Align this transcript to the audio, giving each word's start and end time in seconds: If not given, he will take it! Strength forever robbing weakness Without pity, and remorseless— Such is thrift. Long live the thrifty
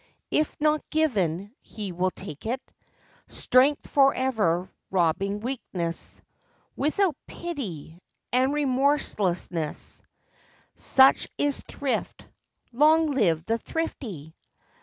If 0.31 0.59
not 0.59 0.81
given, 0.89 1.53
he 1.59 1.91
will 1.91 2.09
take 2.09 2.47
it! 2.47 2.59
Strength 3.27 3.87
forever 3.87 4.67
robbing 4.89 5.41
weakness 5.41 6.23
Without 6.75 7.15
pity, 7.27 7.99
and 8.33 8.51
remorseless— 8.51 10.01
Such 10.73 11.27
is 11.37 11.61
thrift. 11.67 12.25
Long 12.73 13.11
live 13.11 13.45
the 13.45 13.59
thrifty 13.59 14.33